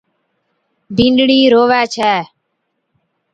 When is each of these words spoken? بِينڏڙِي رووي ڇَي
بِينڏڙِي 0.95 1.39
رووي 1.53 1.81
ڇَي 1.93 2.11